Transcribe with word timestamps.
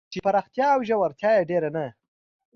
چې 0.11 0.17
پراختیا 0.25 0.67
او 0.75 0.81
ژورتیا 0.89 1.31
یې 1.37 1.47
ډېر 1.51 1.63
نه 1.75 1.85